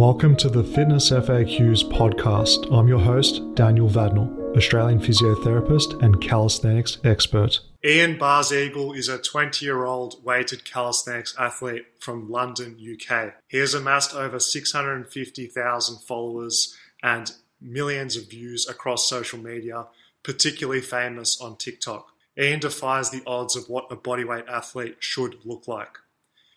[0.00, 2.74] Welcome to the Fitness FAQs podcast.
[2.74, 7.60] I'm your host, Daniel Vadnal, Australian physiotherapist and calisthenics expert.
[7.84, 13.34] Ian Barseagle is a 20 year old weighted calisthenics athlete from London, UK.
[13.46, 19.86] He has amassed over 650,000 followers and millions of views across social media,
[20.22, 22.08] particularly famous on TikTok.
[22.38, 25.98] Ian defies the odds of what a bodyweight athlete should look like.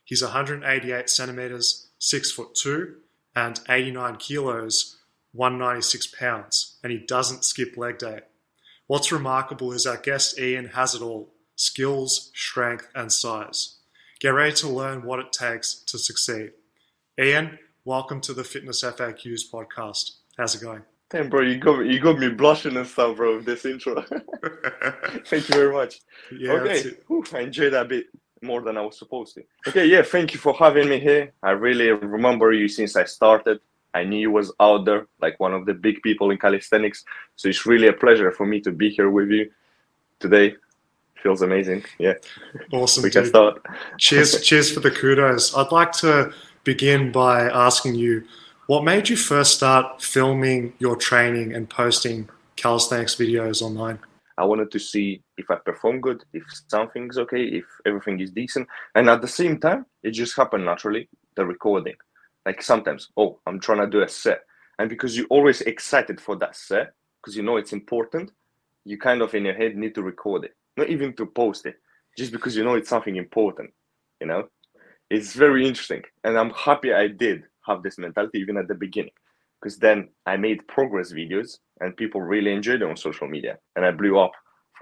[0.06, 2.96] He's 188 centimeters, 6 foot 2,
[3.36, 5.00] and 89 kilos,
[5.34, 8.22] 196 pounds, and he doesn't skip leg day.
[8.88, 13.78] What's remarkable is our guest Ian has it all skills, strength, and size.
[14.20, 16.52] Get ready to learn what it takes to succeed.
[17.20, 20.12] Ian, welcome to the Fitness FAQs podcast.
[20.38, 20.84] How's it going?
[21.10, 23.36] Damn, bro, you got you got me blushing and stuff, bro.
[23.36, 24.02] With this intro.
[25.26, 26.00] thank you very much.
[26.36, 28.08] Yeah, okay, Whew, I enjoyed that bit
[28.44, 29.44] more than I was supposed to.
[29.68, 31.32] Okay, yeah, thank you for having me here.
[31.42, 33.60] I really remember you since I started.
[33.94, 37.04] I knew you was out there, like one of the big people in calisthenics.
[37.36, 39.52] So it's really a pleasure for me to be here with you
[40.20, 40.56] today.
[41.22, 41.84] Feels amazing.
[42.00, 42.16] Yeah.
[42.72, 43.04] Awesome.
[43.04, 43.24] we dude.
[43.24, 43.66] can start.
[43.98, 45.56] cheers, cheers for the kudos.
[45.56, 48.24] I'd like to begin by asking you
[48.68, 54.00] what made you first start filming your training and posting calisthenics videos online?
[54.38, 58.68] I wanted to see if I perform good, if something's okay, if everything is decent.
[58.96, 61.96] And at the same time, it just happened naturally, the recording.
[62.46, 64.42] Like sometimes, oh, I'm trying to do a set.
[64.80, 68.32] And because you're always excited for that set, because you know it's important,
[68.86, 70.56] you kind of in your head need to record it.
[70.78, 71.76] Not even to post it,
[72.18, 73.72] just because you know it's something important,
[74.20, 74.50] you know?
[75.10, 76.02] It's very interesting.
[76.24, 79.12] And I'm happy I did have this mentality even at the beginning
[79.62, 83.86] because then I made progress videos and people really enjoyed it on social media and
[83.86, 84.34] I blew up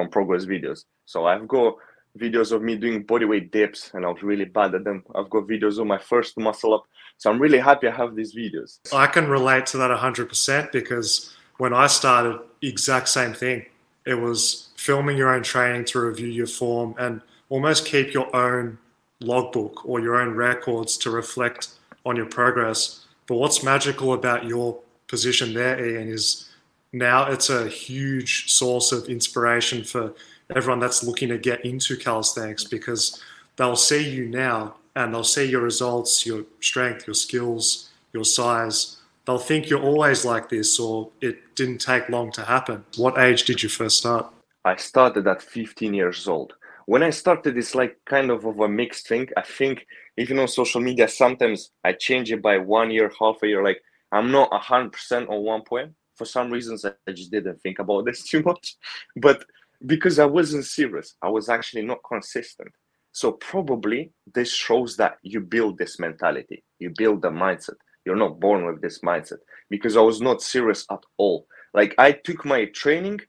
[0.02, 0.86] from progress videos.
[1.06, 1.76] So I've got
[2.18, 5.04] videos of me doing bodyweight dips and I was really bad at them.
[5.16, 6.86] I've got videos of my first muscle up.
[7.18, 8.80] So I'm really happy I have these videos.
[8.94, 13.66] I can relate to that 100% because when I started, exact same thing.
[14.06, 18.80] It was filming your own training to review your form and almost keep your own
[19.20, 21.70] logbook or your own records to reflect
[22.06, 23.06] on your progress.
[23.28, 26.50] But what's magical about your position there, Ian, is
[26.94, 30.14] now it's a huge source of inspiration for
[30.56, 33.22] everyone that's looking to get into calisthenics because
[33.56, 38.98] they'll see you now and they'll see your results, your strength, your skills, your size.
[39.26, 42.84] They'll think you're always like this or it didn't take long to happen.
[42.98, 44.28] What age did you first start?
[44.66, 46.54] I started at 15 years old.
[46.88, 49.30] When I started, it's like kind of of a mixed thing.
[49.38, 49.86] I think
[50.18, 53.64] even on social media, sometimes I change it by one year, half a year.
[53.64, 53.82] Like
[54.12, 55.94] I'm not hundred percent on one point.
[56.16, 58.76] For some reasons, I just didn't think about this too much.
[59.16, 59.46] But
[59.86, 62.70] because I wasn't serious, I was actually not consistent.
[63.14, 67.76] So probably this shows that you build this mentality, you build the mindset.
[68.06, 69.40] You're not born with this mindset
[69.70, 71.46] because I was not serious at all.
[71.74, 73.22] Like I took my training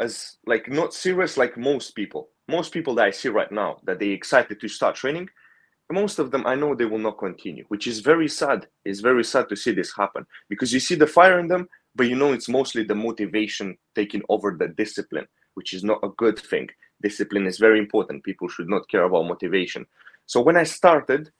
[0.00, 2.30] as like not serious like most people.
[2.48, 5.28] Most people that I see right now that they excited to start training,
[5.92, 8.66] most of them I know they will not continue, which is very sad.
[8.84, 12.08] It's very sad to see this happen because you see the fire in them, but
[12.08, 16.38] you know it's mostly the motivation taking over the discipline, which is not a good
[16.38, 16.68] thing.
[17.02, 18.24] Discipline is very important.
[18.24, 19.86] People should not care about motivation.
[20.26, 21.30] So when I started,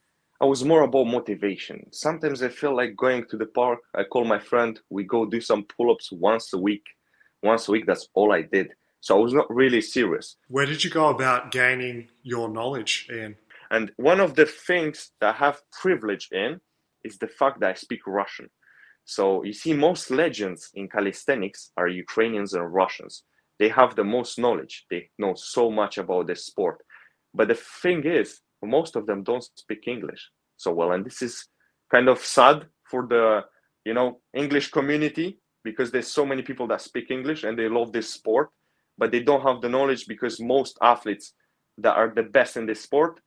[0.40, 1.86] I was more about motivation.
[1.92, 3.80] Sometimes I feel like going to the park.
[3.94, 6.84] I call my friend, we go do some pull ups once a week.
[7.42, 8.72] Once a week, that's all I did.
[9.00, 10.36] So I was not really serious.
[10.48, 13.36] Where did you go about gaining your knowledge, Ian?
[13.70, 16.60] And one of the things that I have privilege in
[17.04, 18.50] is the fact that I speak Russian.
[19.10, 23.24] So you see, most legends in calisthenics are Ukrainians and Russians.
[23.58, 24.86] They have the most knowledge.
[24.88, 26.78] They know so much about this sport.
[27.34, 30.22] But the thing is, most of them don't speak English
[30.56, 31.48] so well, and this is
[31.90, 33.24] kind of sad for the
[33.84, 37.90] you know English community because there's so many people that speak English and they love
[37.90, 38.50] this sport,
[38.96, 41.34] but they don't have the knowledge because most athletes
[41.78, 43.18] that are the best in this sport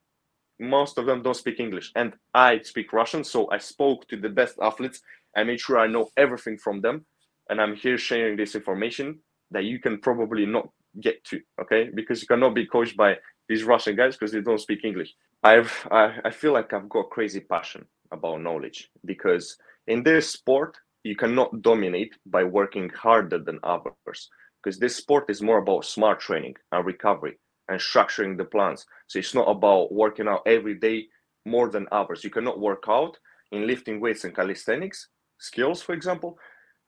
[0.59, 1.91] most of them don't speak English.
[1.95, 5.01] And I speak Russian, so I spoke to the best athletes.
[5.35, 7.05] I made sure I know everything from them.
[7.49, 9.19] And I'm here sharing this information
[9.51, 10.69] that you can probably not
[11.01, 11.89] get to, okay?
[11.93, 13.17] Because you cannot be coached by
[13.49, 15.13] these Russian guys because they don't speak English.
[15.43, 19.57] I've I, I feel like I've got crazy passion about knowledge because
[19.87, 24.29] in this sport you cannot dominate by working harder than others
[24.63, 27.37] because this sport is more about smart training and recovery
[27.67, 28.85] and structuring the plans.
[29.07, 31.07] So it's not about working out every day
[31.45, 32.23] more than others.
[32.23, 33.17] You cannot work out
[33.51, 35.09] in lifting weights and calisthenics
[35.43, 36.37] skills, for example,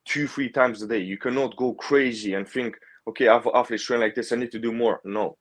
[0.06, 1.00] two, three times a day.
[1.00, 2.76] You cannot go crazy and think,
[3.08, 5.02] okay, I've athletes train like this, I need to do more.
[5.04, 5.38] No,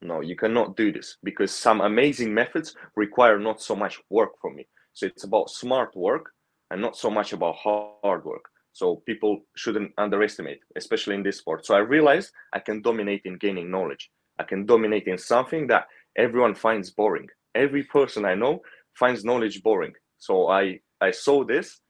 [0.00, 4.56] no, you cannot do this because some amazing methods require not so much work from
[4.56, 4.66] me.
[4.94, 6.30] So it's about smart work
[6.70, 8.44] and not so much about hard work.
[8.72, 11.66] So people shouldn't underestimate, especially in this sport.
[11.66, 14.10] So I realized I can dominate in gaining knowledge.
[14.38, 15.86] I can dominate in something that
[16.16, 17.28] everyone finds boring.
[17.54, 18.62] Every person I know
[18.98, 19.92] finds knowledge boring.
[20.18, 21.81] So I I saw this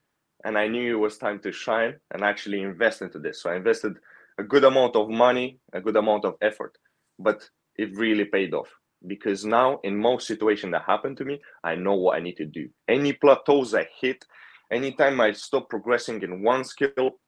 [0.44, 3.40] and I knew it was time to shine and actually invest into this.
[3.42, 3.96] So I invested
[4.38, 6.76] a good amount of money, a good amount of effort,
[7.18, 8.68] but it really paid off
[9.06, 12.44] because now in most situations that happen to me, I know what I need to
[12.46, 12.68] do.
[12.88, 14.24] Any plateaus I hit,
[14.70, 17.18] anytime I stop progressing in one skill,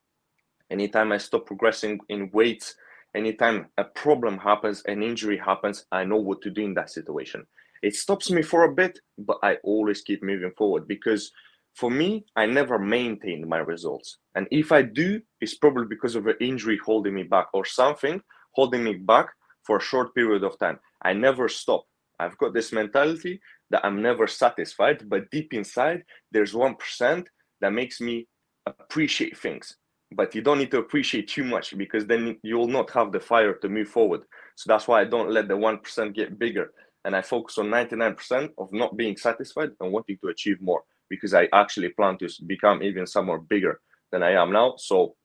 [0.70, 2.76] anytime I stop progressing in weights,
[3.14, 7.46] anytime a problem happens, an injury happens, I know what to do in that situation.
[7.82, 11.32] It stops me for a bit, but I always keep moving forward because
[11.74, 14.18] for me, I never maintain my results.
[14.36, 18.20] And if I do, it's probably because of an injury holding me back or something
[18.54, 19.28] holding me back
[19.64, 20.78] for a short period of time.
[21.02, 21.84] I never stop.
[22.20, 23.40] I've got this mentality
[23.70, 27.26] that I'm never satisfied, but deep inside, there's 1%
[27.60, 28.28] that makes me
[28.66, 29.76] appreciate things.
[30.12, 33.54] But you don't need to appreciate too much because then you'll not have the fire
[33.54, 34.20] to move forward.
[34.54, 36.70] So that's why I don't let the 1% get bigger.
[37.04, 41.34] And I focus on 99% of not being satisfied and wanting to achieve more because
[41.34, 43.80] I actually plan to become even somewhere bigger
[44.10, 44.74] than I am now.
[44.78, 45.16] So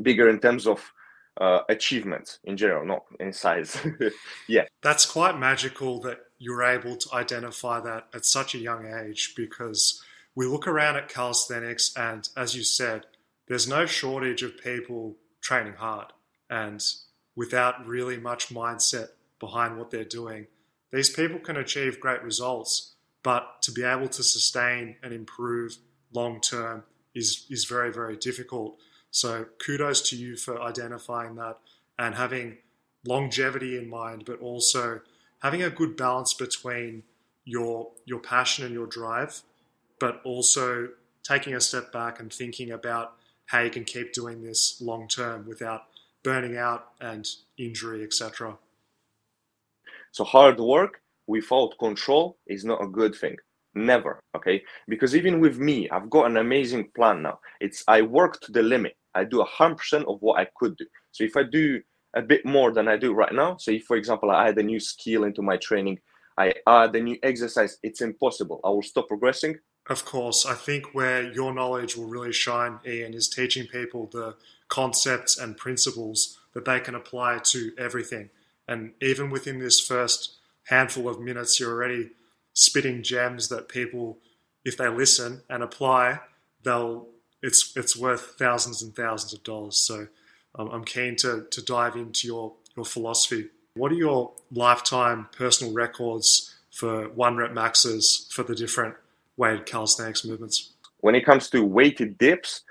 [0.00, 0.92] bigger in terms of
[1.40, 3.76] uh, achievements in general, not in size.
[4.48, 4.64] yeah.
[4.82, 10.02] That's quite magical that you're able to identify that at such a young age because
[10.34, 13.06] we look around at calisthenics and, as you said,
[13.48, 16.12] there's no shortage of people training hard
[16.48, 16.82] and
[17.36, 19.08] without really much mindset
[19.38, 20.46] behind what they're doing.
[20.92, 22.93] These people can achieve great results
[23.24, 25.78] but to be able to sustain and improve
[26.12, 26.84] long term
[27.16, 28.76] is is very very difficult.
[29.10, 31.58] So kudos to you for identifying that
[31.98, 32.58] and having
[33.06, 35.00] longevity in mind, but also
[35.42, 37.02] having a good balance between
[37.44, 39.42] your your passion and your drive,
[39.98, 40.88] but also
[41.24, 43.16] taking a step back and thinking about
[43.46, 45.82] how you can keep doing this long term without
[46.22, 47.28] burning out and
[47.58, 48.58] injury, etc.
[50.12, 53.36] So hard work without control is not a good thing.
[53.74, 54.62] Never okay?
[54.88, 57.40] Because even with me i've got an amazing plan now.
[57.60, 58.96] It's i work to the limit.
[59.14, 60.86] I do 100% of what i could do.
[61.12, 61.80] So if i do
[62.14, 64.62] a bit more than i do right now so if for example i add a
[64.62, 65.98] new skill into my training
[66.38, 68.60] i add a new exercise it's impossible.
[68.64, 69.56] I will stop progressing.
[69.86, 70.46] Of course.
[70.46, 74.36] I think where your knowledge will really shine ian is teaching people the
[74.68, 78.30] concepts and principles that they can apply to everything.
[78.66, 82.10] And even within this first handful of minutes, you're already
[82.52, 84.18] spitting gems that people,
[84.64, 86.20] if they listen and apply,
[86.62, 87.08] they'll
[87.42, 89.76] it's it's worth thousands and thousands of dollars.
[89.76, 90.08] So
[90.58, 93.50] um, I'm keen to to dive into your your philosophy.
[93.74, 98.94] What are your lifetime personal records for one rep maxes for the different
[99.36, 100.72] weighted calisthenics movements?
[101.00, 102.62] When it comes to weighted dips,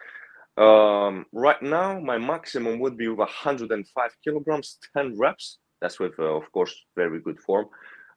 [0.57, 5.59] um, right now my maximum would be with 105 kilograms, 10 reps.
[5.83, 7.65] That's with, uh, of course, very good form.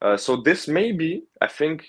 [0.01, 1.85] Uh, so this maybe, I think,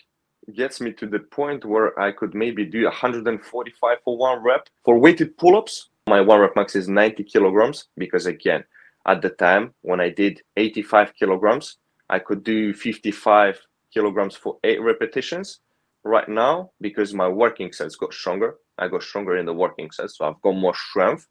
[0.56, 4.70] gets me to the point where I could maybe do 145 for one rep.
[4.84, 8.64] For weighted pull-ups, my one rep max is 90 kilograms because again,
[9.06, 11.78] at the time when I did 85 kilograms,
[12.10, 13.62] I could do 55
[13.94, 15.60] kilograms for eight repetitions.
[16.04, 20.18] Right now, because my working sets got stronger, I got stronger in the working sets,
[20.18, 21.28] so I've got more strength.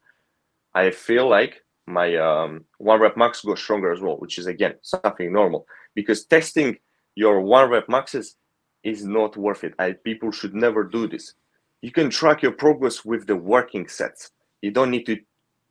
[0.73, 4.75] I feel like my um, one rep max goes stronger as well, which is again
[4.81, 5.65] something normal
[5.95, 6.77] because testing
[7.15, 8.35] your one rep maxes
[8.83, 9.73] is not worth it.
[9.79, 11.33] I, people should never do this.
[11.81, 14.31] You can track your progress with the working sets.
[14.61, 15.17] You don't need to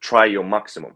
[0.01, 0.95] try your maximum.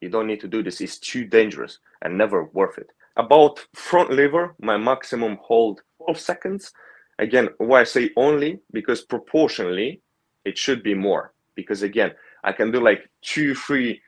[0.00, 0.80] You don't need to do this.
[0.80, 2.90] It's too dangerous and never worth it.
[3.16, 6.72] About front lever, my maximum hold 12 seconds.
[7.18, 10.00] Again, why I say only because proportionally
[10.44, 11.32] it should be more.
[11.54, 12.12] Because again,
[12.44, 14.00] I can do like two, three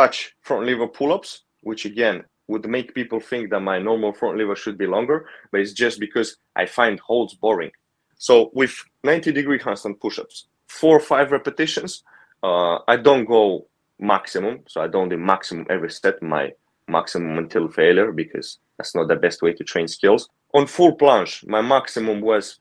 [0.00, 1.30] touch front lever pull-ups,
[1.68, 5.18] which again would make people think that my normal front lever should be longer,
[5.50, 7.70] but it's just because I find holds boring.
[8.16, 12.02] So with 90 degree handstand push-ups, four or five repetitions,
[12.42, 13.66] uh, I don't go
[13.98, 16.52] maximum, so I don't do maximum every set, my
[16.88, 20.28] maximum until failure, because that's not the best way to train skills.
[20.54, 22.58] On full planche, my maximum was,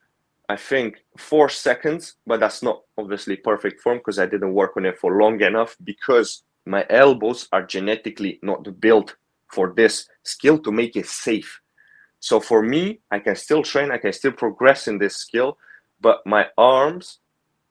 [0.49, 4.85] I think, four seconds, but that's not obviously perfect form because I didn't work on
[4.85, 9.15] it for long enough because my elbows are genetically not built
[9.47, 11.59] for this skill to make it safe.
[12.19, 15.57] So for me, I can still train, I can still progress in this skill,
[15.99, 17.19] but my arms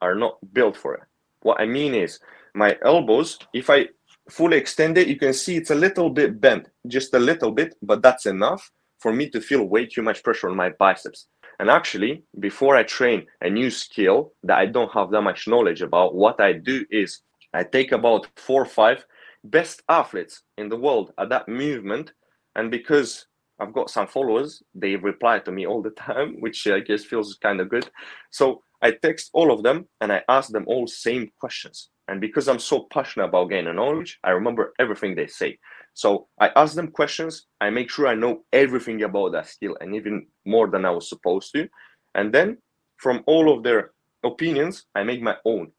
[0.01, 1.03] are not built for it.
[1.41, 2.19] What I mean is,
[2.53, 3.87] my elbows, if I
[4.29, 7.75] fully extend it, you can see it's a little bit bent, just a little bit,
[7.81, 11.27] but that's enough for me to feel way too much pressure on my biceps.
[11.59, 15.81] And actually, before I train a new skill that I don't have that much knowledge
[15.81, 17.21] about, what I do is
[17.53, 19.05] I take about four or five
[19.43, 22.13] best athletes in the world at that movement.
[22.55, 23.27] And because
[23.59, 27.37] I've got some followers, they reply to me all the time, which I guess feels
[27.41, 27.89] kind of good.
[28.31, 31.89] So I text all of them and I ask them all same questions.
[32.07, 35.59] And because I'm so passionate about gaining knowledge, I remember everything they say.
[35.93, 37.45] So I ask them questions.
[37.61, 41.09] I make sure I know everything about that skill and even more than I was
[41.09, 41.67] supposed to.
[42.15, 42.57] And then
[42.97, 43.91] from all of their
[44.23, 45.71] opinions, I make my own.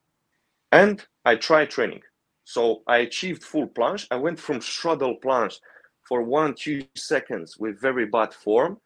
[0.71, 2.03] And I try training.
[2.45, 4.07] So I achieved full planche.
[4.11, 5.57] I went from straddle planche
[6.09, 8.79] for one, two seconds with very bad form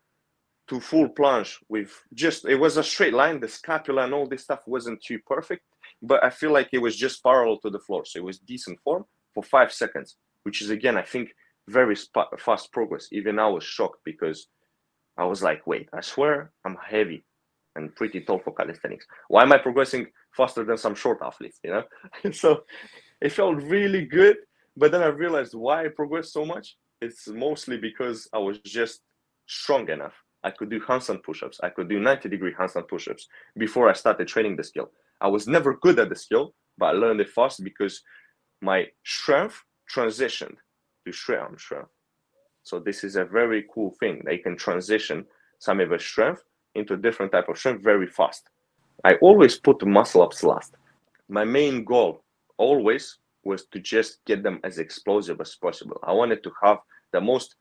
[0.68, 3.40] to full planche with just, it was a straight line.
[3.40, 5.62] The scapula and all this stuff wasn't too perfect
[6.02, 8.04] but I feel like it was just parallel to the floor.
[8.04, 11.30] So it was decent form for five seconds, which is again, I think,
[11.68, 11.96] very
[12.38, 13.08] fast progress.
[13.10, 14.48] Even I was shocked because
[15.16, 17.24] I was like, wait, I swear I'm heavy
[17.76, 19.06] and pretty tall for calisthenics.
[19.28, 21.58] Why am I progressing faster than some short athletes?
[21.62, 22.64] You know, so
[23.20, 24.36] it felt really good.
[24.76, 26.76] But then I realized why I progressed so much.
[27.00, 29.00] It's mostly because I was just
[29.46, 30.14] strong enough.
[30.42, 31.60] I could do handstand push-ups.
[31.62, 34.90] I could do 90 degree handstand push-ups before I started training the skill.
[35.20, 38.02] I was never good at the skill, but I learned it fast because
[38.60, 39.62] my strength
[39.94, 40.56] transitioned
[41.06, 41.64] to strength.
[42.62, 44.22] So this is a very cool thing.
[44.24, 45.24] They can transition
[45.58, 46.42] some of the strength
[46.74, 48.48] into a different type of strength very fast.
[49.04, 50.74] I always put muscle ups last.
[51.28, 52.22] My main goal
[52.56, 55.98] always was to just get them as explosive as possible.
[56.02, 56.78] I wanted to have
[57.12, 57.56] the most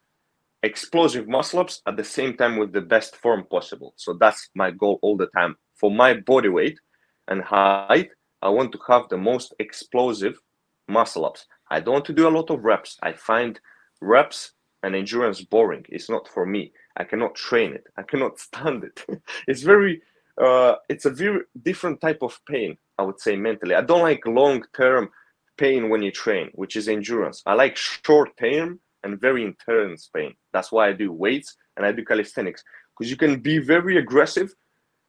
[0.64, 3.94] explosive muscle ups at the same time with the best form possible.
[3.98, 5.58] So that's my goal all the time.
[5.76, 6.80] For my body weight,
[7.28, 10.40] and height, I want to have the most explosive
[10.88, 11.46] muscle ups.
[11.70, 12.98] I don't want to do a lot of reps.
[13.02, 13.60] I find
[14.02, 14.52] reps
[14.84, 15.86] and endurance boring.
[15.90, 16.74] It's not for me.
[16.98, 17.86] I cannot train it.
[17.98, 19.06] I cannot stand it.
[19.48, 20.02] it's very,
[20.42, 22.78] uh, it's a very different type of pain.
[22.98, 23.76] I would say mentally.
[23.76, 25.10] I don't like long term
[25.58, 27.42] pain when you train, which is endurance.
[27.46, 30.34] I like short term and very intense pain.
[30.54, 34.54] That's why I do weights and I do calisthenics because you can be very aggressive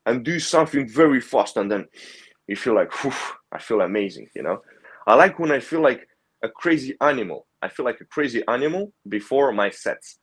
[0.07, 1.87] and do something very fast and then
[2.47, 2.93] you feel like
[3.53, 4.61] i feel amazing you know
[5.07, 6.07] i like when i feel like
[6.43, 10.19] a crazy animal i feel like a crazy animal before my sets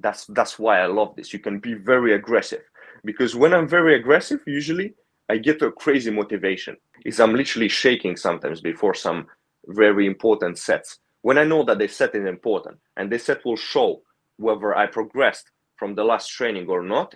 [0.00, 1.32] that's that's why i love this.
[1.32, 2.62] You can be very aggressive.
[3.04, 4.94] Because when i'm very aggressive usually
[5.28, 6.76] i get a crazy motivation.
[7.04, 9.26] Is i'm literally shaking sometimes before some
[9.68, 10.98] very important sets.
[11.22, 14.02] When i know that the set is important and the set will show
[14.38, 17.14] whether i progressed from the last training or not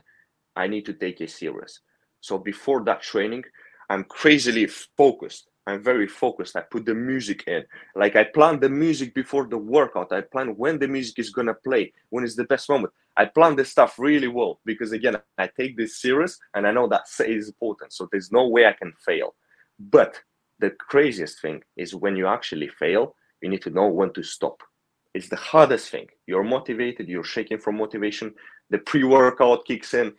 [0.56, 1.80] i need to take it serious.
[2.20, 3.44] So before that training,
[3.90, 5.49] I'm crazily focused.
[5.66, 6.56] I'm very focused.
[6.56, 7.64] I put the music in.
[7.94, 10.12] Like I plan the music before the workout.
[10.12, 12.92] I plan when the music is gonna play, when is the best moment.
[13.16, 16.88] I plan this stuff really well because again, I take this serious and I know
[16.88, 17.92] that is important.
[17.92, 19.34] So there's no way I can fail.
[19.78, 20.20] But
[20.58, 24.62] the craziest thing is when you actually fail, you need to know when to stop.
[25.14, 26.06] It's the hardest thing.
[26.26, 28.34] You're motivated, you're shaking from motivation,
[28.70, 30.12] the pre-workout kicks in,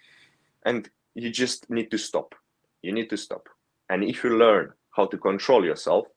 [0.65, 2.36] and you just need to stop.
[2.81, 3.48] You need to stop.
[3.89, 6.07] And if you learn how to control yourself,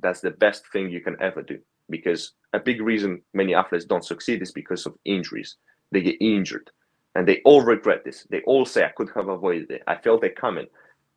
[0.00, 1.58] that's the best thing you can ever do.
[1.88, 5.56] Because a big reason many athletes don't succeed is because of injuries.
[5.92, 6.70] They get injured
[7.14, 8.26] and they all regret this.
[8.30, 9.82] They all say, I could have avoided it.
[9.86, 10.66] I felt it coming,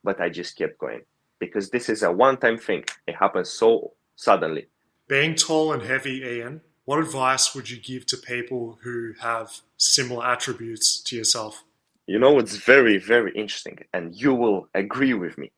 [0.03, 1.01] but I just kept going
[1.39, 2.83] because this is a one time thing.
[3.07, 4.67] It happens so suddenly.
[5.07, 10.25] Being tall and heavy, Ian, what advice would you give to people who have similar
[10.25, 11.63] attributes to yourself?
[12.07, 15.51] You know, it's very, very interesting, and you will agree with me.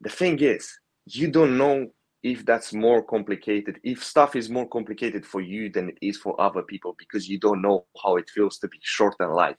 [0.00, 0.78] The thing is,
[1.16, 1.88] you don't know
[2.22, 6.38] if that's more complicated, if stuff is more complicated for you than it is for
[6.40, 9.56] other people because you don't know how it feels to be short and light.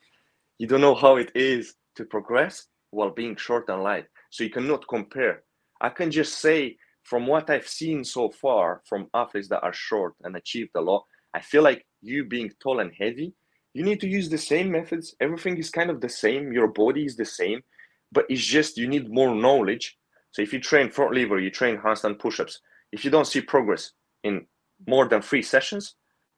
[0.58, 4.06] You don't know how it is to progress while being short and light.
[4.30, 5.42] So you cannot compare.
[5.80, 10.14] I can just say, from what I've seen so far from athletes that are short
[10.22, 11.04] and achieved a lot,
[11.34, 13.34] I feel like you being tall and heavy
[13.74, 15.14] you need to use the same methods.
[15.20, 16.52] Everything is kind of the same.
[16.52, 17.62] Your body is the same,
[18.10, 19.98] but it's just you need more knowledge.
[20.32, 22.60] So if you train front lever, you train handstand push-ups.
[22.90, 23.92] If you don't see progress
[24.24, 24.46] in
[24.86, 25.94] more than three sessions,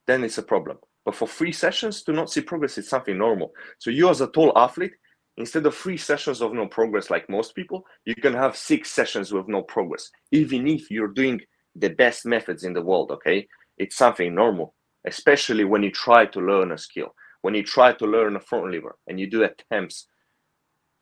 [0.07, 0.77] then it's a problem.
[1.03, 3.51] But for three sessions to not see progress, it's something normal.
[3.79, 4.93] So you as a tall athlete,
[5.37, 9.31] instead of three sessions of no progress like most people, you can have six sessions
[9.31, 11.41] with no progress, even if you're doing
[11.75, 13.11] the best methods in the world.
[13.11, 13.47] Okay,
[13.77, 14.73] it's something normal,
[15.05, 17.13] especially when you try to learn a skill
[17.45, 20.07] when you try to learn a front lever and you do attempts,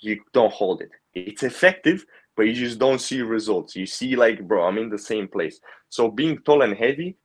[0.01, 0.89] you don't hold it.
[1.13, 2.03] It's effective,
[2.35, 3.75] but you just don't see results.
[3.75, 5.59] You see, like, bro, I'm in the same place.
[5.89, 7.17] So being tall and heavy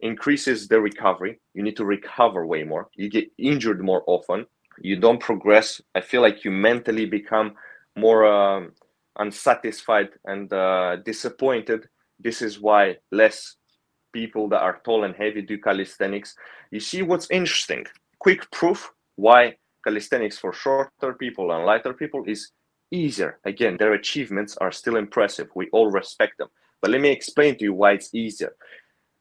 [0.00, 1.40] increases the recovery.
[1.54, 2.88] You need to recover way more.
[2.96, 4.46] You get injured more often.
[4.80, 5.80] you don't progress.
[5.94, 7.54] I feel like you mentally become
[7.96, 8.72] more um,
[9.18, 11.88] unsatisfied and uh, disappointed.
[12.18, 13.56] This is why less
[14.12, 16.34] people that are tall and heavy do calisthenics.
[16.70, 17.86] You see what's interesting?
[18.18, 22.50] Quick proof why calisthenics for shorter people and lighter people is
[22.90, 23.38] easier.
[23.44, 25.48] Again, their achievements are still impressive.
[25.54, 26.48] We all respect them.
[26.80, 28.54] But let me explain to you why it's easier.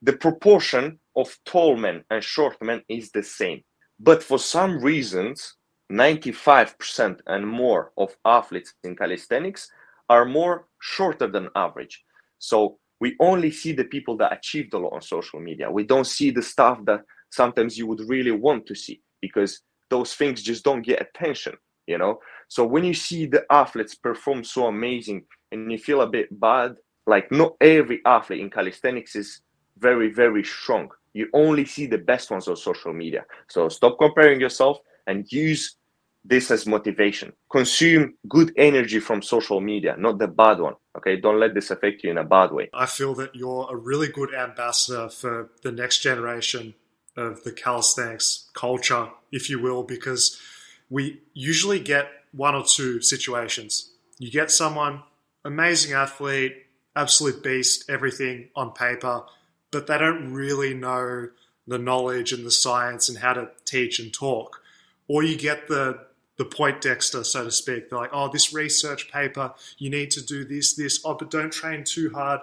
[0.01, 3.63] The proportion of tall men and short men is the same.
[3.99, 5.55] But for some reasons,
[5.91, 9.69] 95% and more of athletes in calisthenics
[10.09, 12.03] are more shorter than average.
[12.39, 15.71] So we only see the people that achieved a lot on social media.
[15.71, 20.13] We don't see the stuff that sometimes you would really want to see because those
[20.13, 21.53] things just don't get attention,
[21.87, 22.19] you know?
[22.47, 26.75] So when you see the athletes perform so amazing and you feel a bit bad,
[27.07, 29.41] like not every athlete in calisthenics is
[29.77, 30.89] very, very strong.
[31.13, 33.25] You only see the best ones on social media.
[33.47, 35.77] So stop comparing yourself and use
[36.25, 37.31] this as motivation.
[37.51, 40.73] Consume good energy from social media, not the bad one.
[40.97, 42.69] Okay, don't let this affect you in a bad way.
[42.73, 46.73] I feel that you're a really good ambassador for the next generation
[47.15, 50.41] of the calisthenics culture, if you will, because
[50.89, 53.91] we usually get one or two situations.
[54.19, 55.03] You get someone,
[55.43, 56.55] amazing athlete,
[56.95, 59.23] absolute beast, everything on paper,
[59.71, 61.29] but they don't really know
[61.67, 64.61] the knowledge and the science and how to teach and talk.
[65.07, 66.05] Or you get the
[66.37, 67.89] the poindexter, so to speak.
[67.89, 71.51] They're like, oh, this research paper, you need to do this, this, oh, but don't
[71.51, 72.41] train too hard.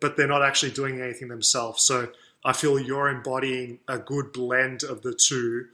[0.00, 1.82] But they're not actually doing anything themselves.
[1.82, 2.08] So
[2.44, 5.66] I feel you're embodying a good blend of the two.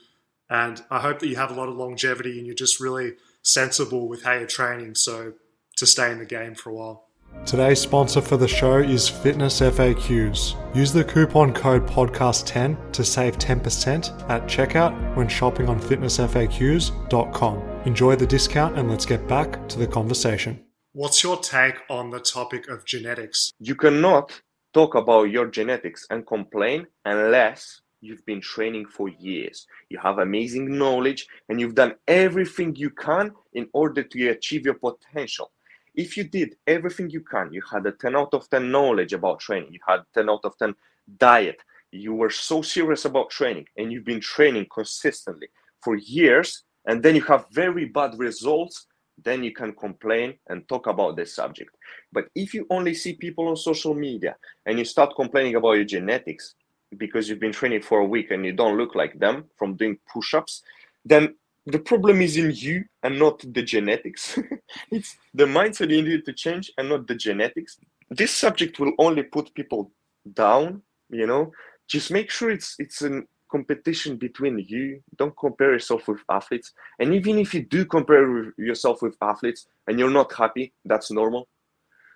[0.50, 3.14] And I hope that you have a lot of longevity and you're just really
[3.48, 4.94] sensible with how you're training.
[4.94, 5.32] So
[5.76, 7.04] to stay in the game for a while.
[7.46, 10.74] Today's sponsor for the show is Fitness FAQs.
[10.74, 17.58] Use the coupon code podcast10 to save 10% at checkout when shopping on fitnessfaqs.com.
[17.84, 20.64] Enjoy the discount and let's get back to the conversation.
[20.92, 23.52] What's your take on the topic of genetics?
[23.60, 24.40] You cannot
[24.74, 29.66] talk about your genetics and complain unless you've been training for years.
[29.88, 34.74] You have amazing knowledge and you've done everything you can in order to achieve your
[34.74, 35.50] potential
[35.98, 39.40] if you did everything you can, you had a 10 out of 10 knowledge about
[39.40, 40.72] training, you had 10 out of 10
[41.18, 45.48] diet, you were so serious about training, and you've been training consistently
[45.82, 48.86] for years, and then you have very bad results,
[49.24, 51.76] then you can complain and talk about this subject.
[52.12, 55.84] But if you only see people on social media and you start complaining about your
[55.84, 56.54] genetics
[56.96, 59.98] because you've been training for a week and you don't look like them from doing
[60.12, 60.62] push ups,
[61.04, 61.34] then
[61.66, 64.38] the problem is in you and not the genetics.
[64.90, 67.78] it's the mindset you need to change and not the genetics.
[68.10, 69.90] This subject will only put people
[70.32, 71.52] down, you know.
[71.86, 75.02] Just make sure it's it's a competition between you.
[75.16, 76.72] Don't compare yourself with athletes.
[76.98, 81.48] And even if you do compare yourself with athletes and you're not happy, that's normal.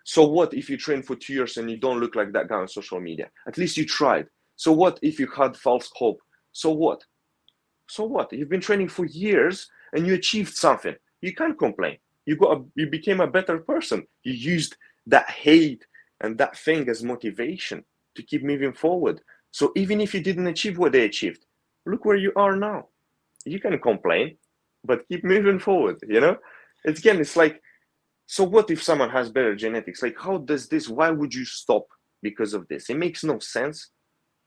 [0.04, 2.56] So what if you train for two years and you don't look like that guy
[2.56, 3.30] on social media?
[3.46, 4.26] At least you tried.
[4.62, 6.20] So what if you had false hope?
[6.52, 7.00] So what?
[7.88, 8.32] so what?
[8.32, 10.94] You've been training for years and you achieved something.
[11.20, 11.96] You can't complain.
[12.26, 14.06] You got a, you became a better person.
[14.22, 15.84] You used that hate
[16.20, 19.20] and that thing as motivation to keep moving forward.
[19.50, 21.44] So even if you didn't achieve what they achieved,
[21.84, 22.86] look where you are now.
[23.44, 24.36] You can complain,
[24.84, 25.96] but keep moving forward.
[26.08, 26.36] You know,
[26.84, 27.60] it's again, it's like,
[28.26, 30.02] so what if someone has better genetics?
[30.02, 30.88] Like, how does this?
[30.88, 31.86] Why would you stop
[32.22, 32.88] because of this?
[32.90, 33.90] It makes no sense.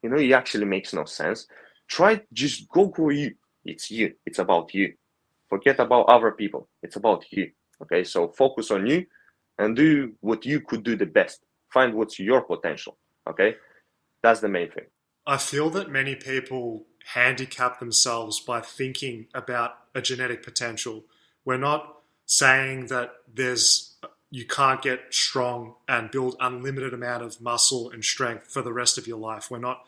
[0.06, 1.48] You know, it actually makes no sense.
[1.88, 3.34] Try just go for you.
[3.64, 4.14] It's you.
[4.24, 4.94] It's about you.
[5.50, 6.70] Forget about other people.
[6.84, 7.50] It's about you.
[7.82, 9.08] Okay, so focus on you
[9.58, 11.40] and do what you could do the best.
[11.74, 13.00] Find what's your potential.
[13.28, 13.56] Okay,
[14.22, 14.86] that's the main thing.
[15.26, 21.06] I feel that many people handicap themselves by thinking about a genetic potential.
[21.46, 23.96] We're not saying that there's
[24.30, 29.00] you can't get strong and build unlimited amount of muscle and strength for the rest
[29.00, 29.50] of your life.
[29.50, 29.84] We're not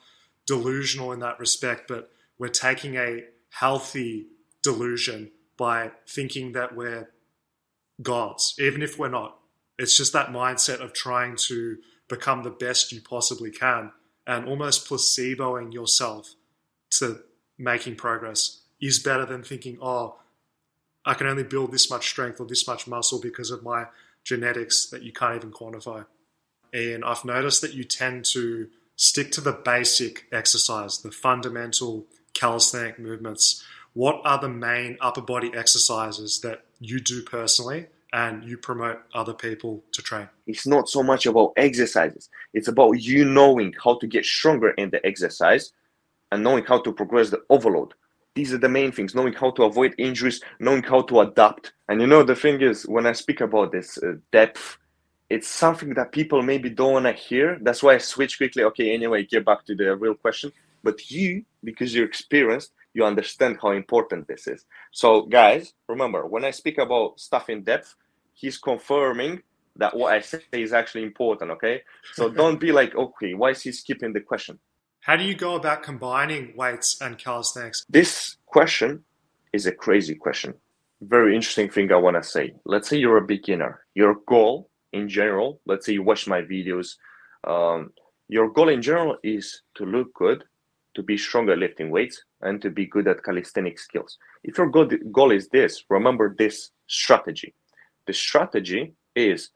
[0.47, 4.27] delusional in that respect, but we're taking a healthy
[4.63, 7.09] delusion by thinking that we're
[8.01, 9.37] gods, even if we're not.
[9.77, 13.91] It's just that mindset of trying to become the best you possibly can
[14.25, 16.35] and almost placeboing yourself
[16.89, 17.19] to
[17.57, 20.17] making progress is better than thinking, oh,
[21.05, 23.85] I can only build this much strength or this much muscle because of my
[24.23, 26.05] genetics that you can't even quantify.
[26.73, 32.99] And I've noticed that you tend to stick to the basic exercise, the fundamental calisthenic
[32.99, 33.63] movements.
[33.93, 39.33] What are the main upper body exercises that you do personally and you promote other
[39.33, 40.27] people to train?
[40.45, 44.89] It's not so much about exercises, it's about you knowing how to get stronger in
[44.89, 45.71] the exercise
[46.31, 47.93] and knowing how to progress the overload.
[48.37, 51.99] these are the main things knowing how to avoid injuries knowing how to adapt and
[52.01, 54.77] you know the thing is when i speak about this uh, depth
[55.29, 58.93] it's something that people maybe don't want to hear that's why i switch quickly okay
[58.93, 60.51] anyway get back to the real question
[60.83, 66.45] but you because you're experienced you understand how important this is so guys remember when
[66.45, 67.95] i speak about stuff in depth
[68.33, 69.41] he's confirming
[69.75, 71.81] that what i say is actually important okay
[72.13, 74.59] so don't be like okay why is he skipping the question
[75.07, 77.85] how do you go about combining weights and calisthenics?
[77.87, 79.05] This question
[79.53, 80.55] is a crazy question.
[80.99, 82.55] Very interesting thing I want to say.
[82.65, 83.85] Let's say you're a beginner.
[83.95, 86.95] Your goal in general, let's say you watch my videos,
[87.45, 87.91] um,
[88.27, 90.43] your goal in general is to look good,
[90.95, 94.17] to be stronger lifting weights, and to be good at calisthenic skills.
[94.43, 97.53] If your goal goal is this, remember this strategy.
[98.05, 99.49] The strategy is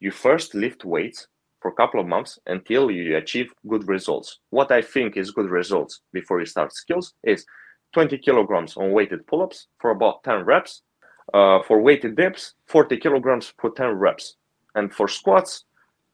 [0.00, 1.28] you first lift weights
[1.60, 4.40] for a couple of months until you achieve good results.
[4.50, 7.46] What I think is good results before you start skills is
[7.94, 10.82] 20 kilograms on weighted pull-ups for about 10 reps.
[11.32, 14.36] Uh, for weighted dips, 40 kilograms for 10 reps.
[14.74, 15.64] And for squats,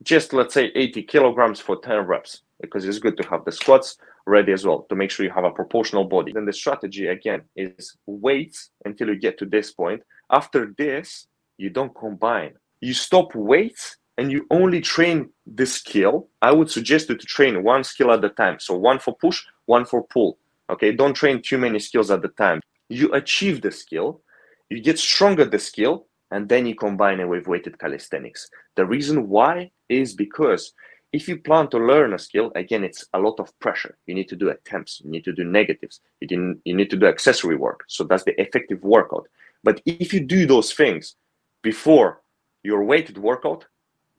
[0.03, 3.97] just let's say 80 kilograms for 10 reps because it's good to have the squats
[4.27, 6.33] ready as well to make sure you have a proportional body.
[6.33, 10.03] Then the strategy again is weights until you get to this point.
[10.31, 12.55] After this, you don't combine.
[12.81, 17.63] You stop weights and you only train the skill, I would suggest you to train
[17.63, 18.59] one skill at a time.
[18.59, 20.39] So one for push, one for pull.
[20.69, 22.61] Okay, don't train too many skills at the time.
[22.89, 24.21] You achieve the skill,
[24.69, 28.51] you get stronger the skill, and then you combine it with weighted calisthenics.
[28.77, 30.73] The reason why is because
[31.13, 33.97] if you plan to learn a skill, again, it's a lot of pressure.
[34.07, 36.97] You need to do attempts, you need to do negatives, you, can, you need to
[36.97, 37.85] do accessory work.
[37.89, 39.27] So that's the effective workout.
[39.65, 41.17] But if you do those things
[41.63, 42.21] before
[42.63, 43.65] your weighted workout,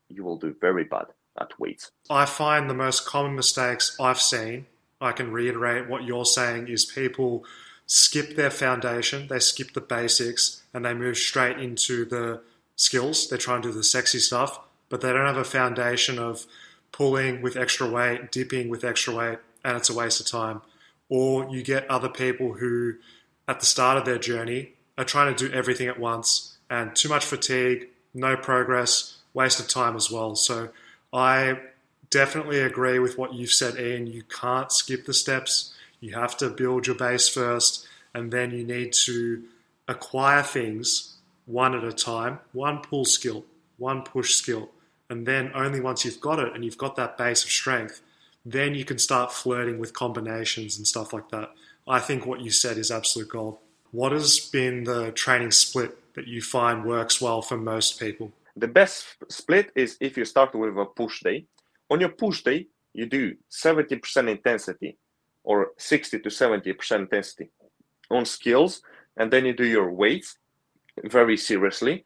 [0.10, 1.06] you will do very bad
[1.40, 1.92] at weights.
[2.10, 4.66] I find the most common mistakes I've seen,
[5.00, 7.46] I can reiterate what you're saying, is people
[7.90, 12.40] skip their foundation, they skip the basics, and they move straight into the
[12.76, 13.28] skills.
[13.28, 16.46] They try and do the sexy stuff, but they don't have a foundation of
[16.92, 20.62] pulling with extra weight, dipping with extra weight, and it's a waste of time.
[21.10, 22.94] Or you get other people who,
[23.48, 27.10] at the start of their journey, are trying to do everything at once and too
[27.10, 30.36] much fatigue, no progress, waste of time as well.
[30.36, 30.70] So
[31.12, 31.60] I
[32.12, 34.06] definitely agree with what you've said, Ian.
[34.06, 35.74] You can't skip the steps.
[36.00, 39.44] You have to build your base first, and then you need to
[39.88, 43.46] acquire things one at a time, one pull skill,
[43.78, 44.70] one push skill.
[45.10, 48.02] And then only once you've got it and you've got that base of strength,
[48.46, 51.52] then you can start flirting with combinations and stuff like that.
[51.88, 53.58] I think what you said is absolute gold.
[53.92, 58.32] What has been the training split that you find works well for most people?
[58.56, 61.46] The best split is if you start with a push day.
[61.90, 64.98] On your push day, you do 70% intensity
[65.50, 67.50] or 60 to 70% intensity
[68.12, 68.84] on skills,
[69.18, 70.38] and then you do your weights
[71.06, 72.06] very seriously.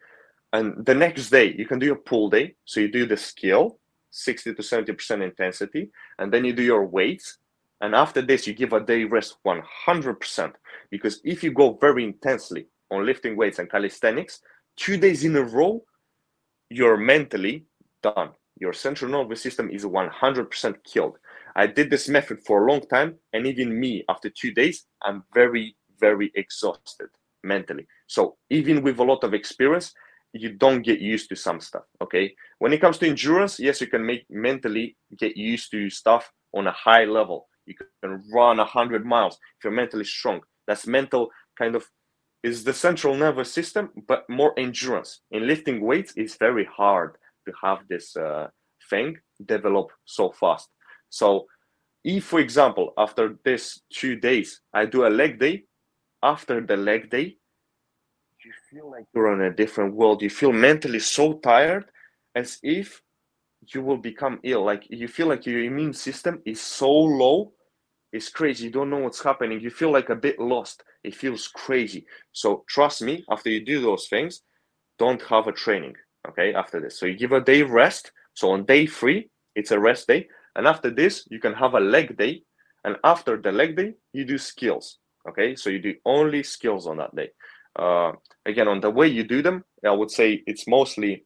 [0.53, 2.55] And the next day, you can do your pull day.
[2.63, 3.79] So you do the skill,
[4.11, 7.37] 60 to 70% intensity, and then you do your weights.
[7.81, 10.53] And after this, you give a day rest 100%.
[10.89, 14.39] Because if you go very intensely on lifting weights and calisthenics,
[14.77, 15.83] two days in a row,
[16.69, 17.65] you're mentally
[18.01, 18.29] done.
[18.57, 21.17] Your central nervous system is 100% killed.
[21.55, 25.23] I did this method for a long time, and even me, after two days, I'm
[25.33, 27.09] very, very exhausted
[27.43, 27.87] mentally.
[28.07, 29.93] So, even with a lot of experience,
[30.33, 31.83] you don't get used to some stuff.
[32.01, 32.33] Okay.
[32.57, 36.67] When it comes to endurance, yes, you can make mentally get used to stuff on
[36.67, 37.47] a high level.
[37.65, 40.41] You can run a 100 miles if you're mentally strong.
[40.67, 41.85] That's mental kind of
[42.41, 45.21] is the central nervous system, but more endurance.
[45.31, 48.49] In lifting weights, it's very hard to have this uh,
[48.89, 50.67] thing develop so fast.
[51.13, 51.45] So,
[52.03, 55.63] if, for example, after this two days, I do a leg day,
[56.21, 57.37] after the leg day,
[58.43, 60.21] you feel like you're in a different world.
[60.21, 61.85] You feel mentally so tired
[62.35, 63.01] as if
[63.73, 64.63] you will become ill.
[64.65, 67.53] Like you feel like your immune system is so low
[68.13, 68.65] it's crazy.
[68.65, 69.59] You don't know what's happening.
[69.59, 70.83] You feel like a bit lost.
[71.03, 72.05] It feels crazy.
[72.31, 74.43] So trust me, after you do those things,
[74.99, 75.95] don't have a training.
[76.29, 76.97] Okay, after this.
[76.97, 78.11] So you give a day rest.
[78.35, 80.27] So on day three, it's a rest day.
[80.55, 82.43] And after this, you can have a leg day.
[82.83, 84.99] And after the leg day, you do skills.
[85.27, 87.29] Okay, so you do only skills on that day.
[87.77, 88.11] Uh,
[88.45, 91.25] again, on the way you do them, I would say it's mostly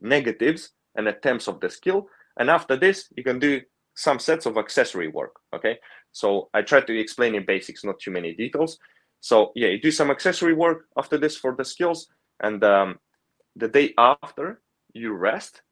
[0.00, 2.06] negatives and attempts of the skill.
[2.38, 3.60] And after this, you can do
[3.94, 5.34] some sets of accessory work.
[5.54, 5.78] Okay,
[6.12, 8.78] so I try to explain in basics, not too many details.
[9.20, 12.08] So yeah, you do some accessory work after this for the skills,
[12.40, 12.98] and um,
[13.56, 14.62] the day after
[14.94, 15.62] you rest,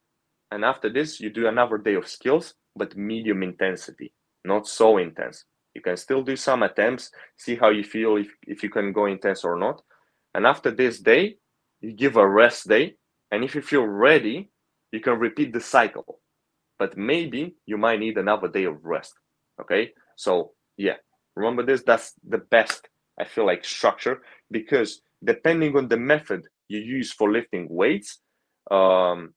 [0.51, 4.13] and after this you do another day of skills, but medium intensity,
[4.45, 5.45] not so intense.
[5.75, 9.07] You can still do some attempts, see how you feel if, if you can go
[9.07, 9.83] intense or not.
[10.35, 11.37] And after this day,
[11.81, 12.95] you give a rest day.
[13.31, 14.51] And if you feel ready,
[14.93, 16.21] you can repeat the cycle.
[16.79, 19.15] But maybe you might need another day of rest.
[19.61, 19.93] Okay.
[20.17, 20.97] So, yeah,
[21.37, 21.83] remember this.
[21.83, 27.31] That's the best, I feel like, structure because depending on the method you use for
[27.31, 28.21] lifting weights,
[28.71, 29.35] um,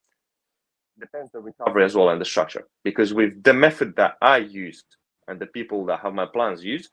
[0.99, 2.67] depends the recovery as well and the structure.
[2.83, 4.85] Because with the method that I used
[5.27, 6.89] and the people that have my plans use,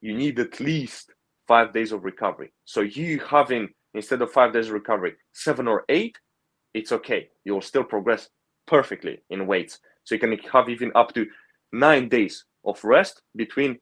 [0.00, 1.12] you need at least
[1.46, 2.52] five days of recovery.
[2.64, 6.18] So you having instead of five days recovery, seven or eight,
[6.74, 7.28] it's okay.
[7.44, 8.28] You'll still progress
[8.66, 9.78] perfectly in weights.
[10.04, 11.26] So you can have even up to
[11.72, 13.78] nine days of rest between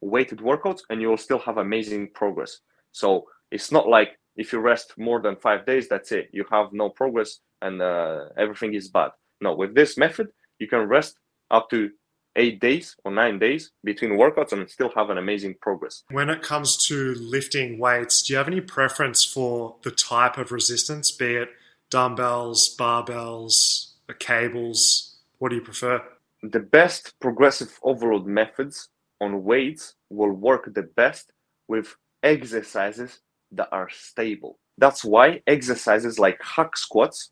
[0.00, 2.60] weighted workouts and you'll still have amazing progress.
[2.92, 6.28] So it's not like if you rest more than five days, that's it.
[6.32, 9.10] You have no progress and uh, everything is bad.
[9.40, 11.18] No, with this method, you can rest
[11.50, 11.90] up to
[12.36, 16.04] eight days or nine days between workouts and still have an amazing progress.
[16.10, 20.52] When it comes to lifting weights, do you have any preference for the type of
[20.52, 21.48] resistance, be it
[21.90, 25.16] dumbbells, barbells, cables?
[25.38, 26.02] What do you prefer?
[26.42, 28.88] The best progressive overload methods
[29.20, 31.32] on weights will work the best
[31.68, 33.20] with exercises
[33.52, 34.58] that are stable.
[34.78, 37.30] That's why exercises like hack squats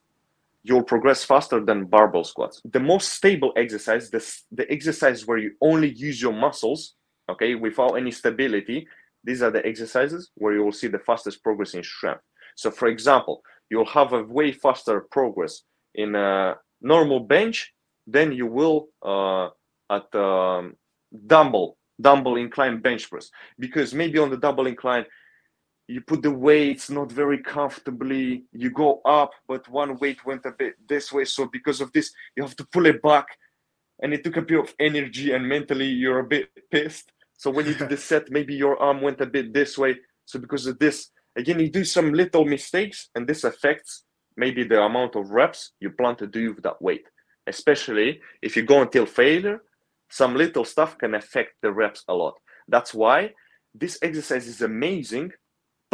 [0.65, 2.61] you'll progress faster than barbell squats.
[2.65, 6.95] The most stable exercise, the, the exercise where you only use your muscles,
[7.31, 8.89] okay, without any stability,
[9.23, 12.23] these are the exercises where you will see the fastest progress in strength.
[12.57, 15.63] So, for example, you'll have a way faster progress
[15.95, 17.73] in a normal bench
[18.07, 19.49] than you will uh,
[19.91, 20.75] at um,
[21.27, 25.05] dumbbell dumbbell incline bench press because maybe on the double incline
[25.87, 28.45] you put the weights not very comfortably.
[28.53, 31.25] You go up but one weight went a bit this way.
[31.25, 33.27] So because of this you have to pull it back.
[34.03, 37.13] And it took a bit of energy and mentally you're a bit pissed.
[37.37, 39.97] So when you do the set maybe your arm went a bit this way.
[40.25, 44.05] So because of this again you do some little mistakes and this affects
[44.37, 47.07] maybe the amount of reps you plan to do with that weight.
[47.47, 49.61] Especially if you go until failure
[50.11, 52.35] some little stuff can affect the reps a lot.
[52.69, 53.33] That's why
[53.75, 55.33] this exercise is amazing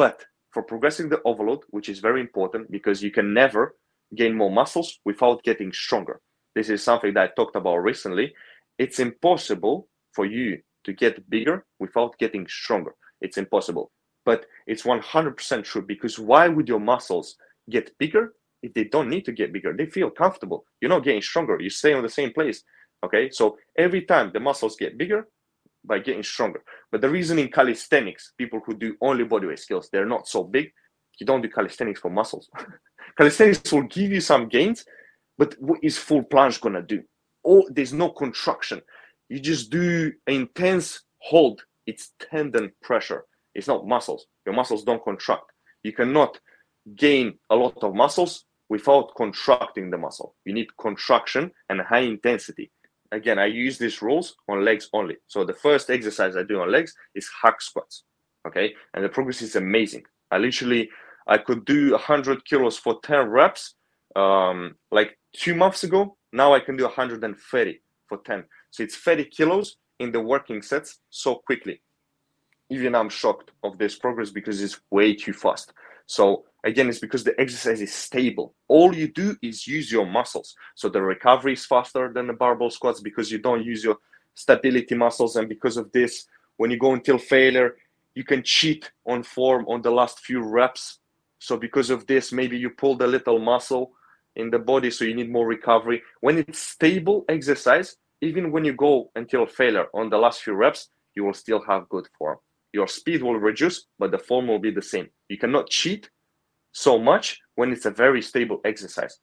[0.01, 3.77] but for progressing the overload, which is very important because you can never
[4.17, 6.23] gain more muscles without getting stronger.
[6.55, 8.33] This is something that I talked about recently.
[8.79, 12.95] It's impossible for you to get bigger without getting stronger.
[13.21, 13.93] It's impossible.
[14.25, 17.37] But it's 100% true because why would your muscles
[17.69, 18.33] get bigger
[18.63, 19.75] if they don't need to get bigger?
[19.75, 20.65] They feel comfortable.
[20.81, 21.61] You're not getting stronger.
[21.61, 22.65] You stay on the same place.
[23.05, 23.29] Okay.
[23.29, 25.29] So every time the muscles get bigger,
[25.85, 26.63] by getting stronger.
[26.91, 30.71] But the reason in calisthenics, people who do only bodyweight skills, they're not so big.
[31.19, 32.49] You don't do calisthenics for muscles.
[33.19, 34.85] calisthenics will give you some gains,
[35.37, 37.03] but what is full planche gonna do?
[37.45, 38.81] Oh, there's no contraction.
[39.29, 41.63] You just do intense hold.
[41.87, 43.25] It's tendon pressure.
[43.55, 44.27] It's not muscles.
[44.47, 45.45] Your muscles don't contract.
[45.83, 46.39] You cannot
[46.97, 50.35] gain a lot of muscles without contracting the muscle.
[50.45, 52.71] You need contraction and high intensity
[53.13, 55.17] again, I use these rules on legs only.
[55.27, 58.05] So the first exercise I do on legs is hack squats.
[58.47, 58.75] Okay.
[58.95, 60.05] And the progress is amazing.
[60.31, 60.91] I literally,
[61.27, 63.75] I could do 100 kilos for 10 reps
[64.17, 66.17] um, like two months ago.
[66.33, 68.45] Now I can do 130 for 10.
[68.71, 71.83] So it's 30 kilos in the working sets so quickly.
[72.71, 75.73] Even I'm shocked of this progress because it's way too fast.
[76.11, 78.53] So again, it's because the exercise is stable.
[78.67, 80.57] All you do is use your muscles.
[80.75, 83.97] So the recovery is faster than the barbell squats because you don't use your
[84.35, 85.37] stability muscles.
[85.37, 87.77] And because of this, when you go until failure,
[88.17, 90.99] you can cheat on form on the last few reps.
[91.39, 93.93] So because of this, maybe you pulled a little muscle
[94.35, 96.03] in the body, so you need more recovery.
[96.23, 100.89] When it's stable exercise, even when you go until failure on the last few reps,
[101.15, 102.39] you will still have good form.
[102.73, 105.09] Your speed will reduce, but the form will be the same.
[105.29, 106.09] You cannot cheat
[106.73, 109.19] so much when it's a very stable exercise.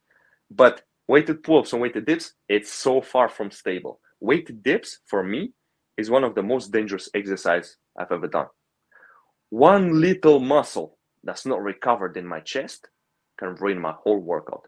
[0.52, 4.00] But weighted pull-ups and weighted dips, it's so far from stable.
[4.20, 5.54] Weighted dips for me
[5.98, 8.48] is one of the most dangerous exercise I've ever done.
[9.50, 12.90] One little muscle that's not recovered in my chest
[13.40, 14.68] can ruin my whole workout.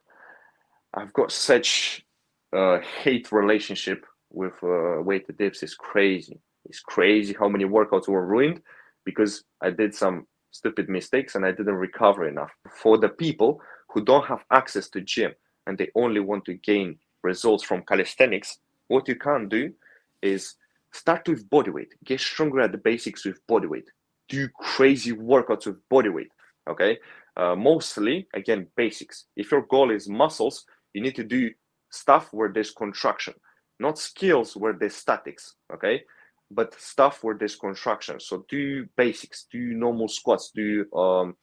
[0.94, 2.06] I've got such
[2.54, 5.64] a hate relationship with uh, weighted dips.
[5.64, 6.40] It's crazy.
[6.70, 8.62] It's crazy how many workouts were ruined
[9.06, 12.52] because I did some stupid mistakes and I didn't recover enough.
[12.82, 15.34] For the people who don't have access to gym
[15.68, 19.74] and they only want to gain results from calisthenics, what you can do
[20.22, 20.56] is
[20.92, 23.90] start with body weight, Get stronger at the basics with body weight,
[24.28, 26.32] Do crazy workouts with body weight.
[26.70, 27.00] Okay.
[27.36, 29.26] Uh, mostly, again, basics.
[29.36, 31.52] If your goal is muscles, you need to do
[31.90, 33.34] stuff where there's contraction,
[33.80, 35.56] not skills where there's statics.
[35.74, 36.04] Okay.
[36.52, 38.20] But stuff where there's construction.
[38.20, 41.36] So do basics, do normal squats, do um,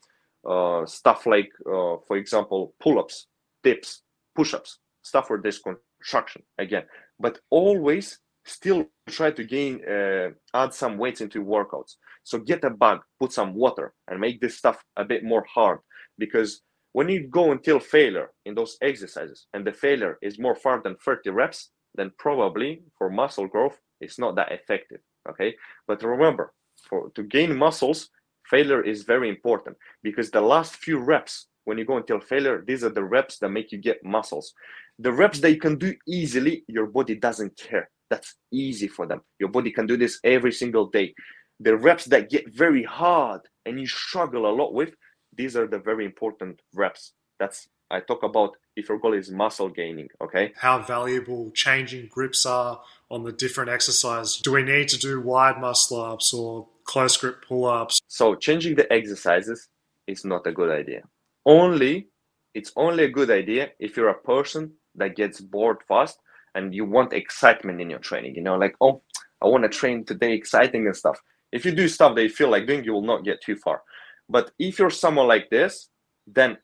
[0.48, 3.26] uh, stuff like, uh, for example, pull-ups,
[3.62, 4.02] dips,
[4.34, 6.84] push-ups, stuff where there's construction again.
[7.18, 11.94] But always still try to gain, uh, add some weights into workouts.
[12.22, 15.78] So get a bag, put some water, and make this stuff a bit more hard
[16.18, 20.82] because when you go until failure in those exercises and the failure is more far
[20.82, 25.00] than 30 reps, then probably for muscle growth, it's not that effective.
[25.28, 25.54] Okay.
[25.86, 26.52] But remember,
[26.88, 28.10] for to gain muscles,
[28.44, 32.84] failure is very important because the last few reps, when you go until failure, these
[32.84, 34.54] are the reps that make you get muscles.
[34.98, 37.90] The reps that you can do easily, your body doesn't care.
[38.08, 39.20] That's easy for them.
[39.38, 41.12] Your body can do this every single day.
[41.58, 44.94] The reps that get very hard and you struggle a lot with,
[45.36, 47.12] these are the very important reps.
[47.38, 50.52] That's I talk about if your goal is muscle gaining, okay?
[50.56, 52.80] How valuable changing grips are
[53.10, 54.40] on the different exercises.
[54.42, 58.00] Do we need to do wide muscle ups or close grip pull ups?
[58.08, 59.68] So changing the exercises
[60.06, 61.02] is not a good idea.
[61.44, 62.08] Only
[62.54, 66.18] it's only a good idea if you're a person that gets bored fast
[66.54, 68.34] and you want excitement in your training.
[68.34, 69.02] You know, like, oh,
[69.42, 71.20] I want to train today exciting and stuff.
[71.52, 73.82] If you do stuff that you feel like doing, you will not get too far.
[74.28, 75.90] But if you're someone like this,
[76.26, 76.56] then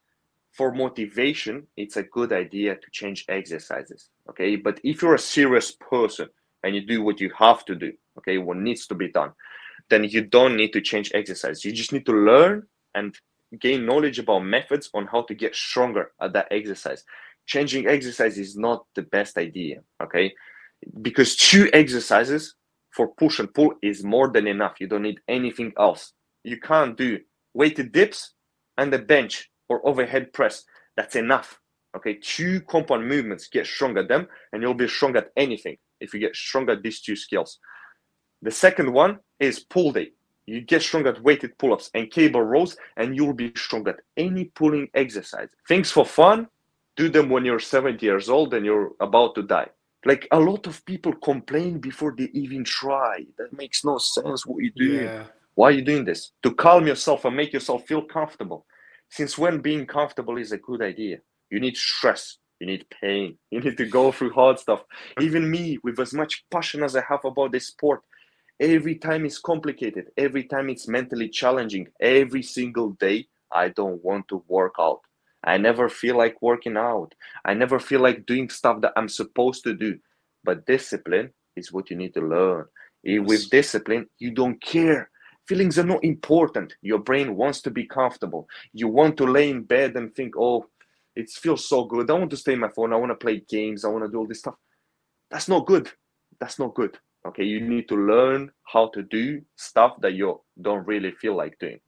[0.52, 4.10] for motivation, it's a good idea to change exercises.
[4.28, 4.56] Okay.
[4.56, 6.28] But if you're a serious person
[6.62, 9.32] and you do what you have to do, okay, what needs to be done,
[9.88, 11.64] then you don't need to change exercise.
[11.64, 13.14] You just need to learn and
[13.58, 17.02] gain knowledge about methods on how to get stronger at that exercise.
[17.46, 19.80] Changing exercise is not the best idea.
[20.02, 20.32] Okay.
[21.00, 22.54] Because two exercises
[22.90, 24.74] for push and pull is more than enough.
[24.80, 26.12] You don't need anything else.
[26.44, 27.20] You can't do
[27.54, 28.34] weighted dips
[28.76, 30.64] and the bench or overhead press.
[30.96, 31.58] That's enough.
[31.96, 36.14] Okay, two compound movements, get strong at them, and you'll be strong at anything if
[36.14, 37.58] you get strong at these two skills.
[38.40, 40.12] The second one is pull day.
[40.46, 44.00] You get strong at weighted pull ups and cable rows, and you'll be strong at
[44.16, 45.50] any pulling exercise.
[45.68, 46.48] Things for fun,
[46.96, 49.68] do them when you're 70 years old and you're about to die.
[50.04, 53.24] Like a lot of people complain before they even try.
[53.38, 55.04] That makes no sense what you do.
[55.04, 55.24] Yeah.
[55.54, 56.32] Why are you doing this?
[56.42, 58.66] To calm yourself and make yourself feel comfortable.
[59.12, 61.18] Since when being comfortable is a good idea?
[61.50, 64.84] You need stress, you need pain, you need to go through hard stuff.
[65.20, 68.00] Even me, with as much passion as I have about this sport,
[68.58, 74.28] every time it's complicated, every time it's mentally challenging, every single day, I don't want
[74.28, 75.00] to work out.
[75.44, 77.14] I never feel like working out.
[77.44, 79.98] I never feel like doing stuff that I'm supposed to do.
[80.42, 82.64] But discipline is what you need to learn.
[83.04, 85.10] With discipline, you don't care
[85.46, 86.74] Feelings are not important.
[86.82, 88.48] Your brain wants to be comfortable.
[88.72, 90.66] You want to lay in bed and think, oh,
[91.16, 92.10] it feels so good.
[92.10, 92.92] I want to stay on my phone.
[92.92, 93.84] I want to play games.
[93.84, 94.54] I want to do all this stuff.
[95.30, 95.90] That's not good.
[96.40, 96.98] That's not good.
[97.26, 101.58] Okay, you need to learn how to do stuff that you don't really feel like
[101.58, 101.80] doing.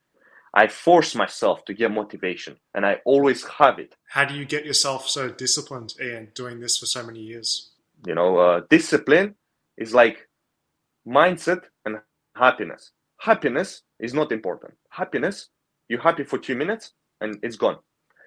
[0.55, 3.97] I force myself to get motivation, and I always have it.
[4.09, 7.73] How do you get yourself so disciplined, Ian, doing this for so many years?
[8.07, 9.35] You know, uh, discipline
[9.77, 10.29] is like
[11.07, 11.99] mindset and
[12.37, 12.93] happiness
[13.25, 14.75] happiness is not important.
[14.91, 15.49] Happiness,
[15.89, 17.79] you're happy for two minutes and it's gone.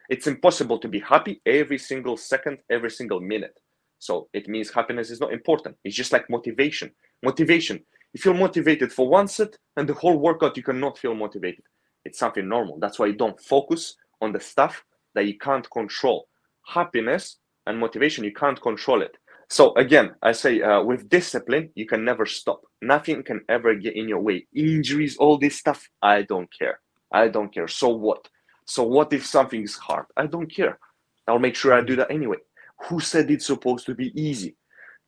[0.10, 3.56] It's impossible to be happy every single second, every single minute.
[4.00, 5.76] So it means happiness is not important.
[5.84, 6.90] It's just like motivation.
[7.24, 7.78] Motivation.
[8.14, 11.66] If You feel motivated for one set and the whole workout you cannot feel motivated.
[12.04, 12.80] It's something normal.
[12.80, 14.84] That's why you don't focus on the stuff
[15.14, 16.28] that you can't control.
[16.66, 19.16] Happiness and motivation, you can't control it.
[19.50, 22.62] So again, I say uh, with discipline, you can never stop.
[22.82, 24.48] Nothing can ever get in your way.
[24.54, 26.80] Injuries, all this stuff, I don't care.
[27.12, 27.68] I don't care.
[27.68, 28.28] So what?
[28.66, 30.06] So what if something is hard?
[30.16, 30.78] I don't care.
[31.28, 32.38] I'll make sure I do that anyway.
[32.86, 34.56] Who said it's supposed to be easy?